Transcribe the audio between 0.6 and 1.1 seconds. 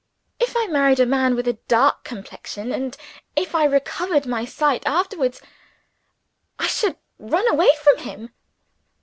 married a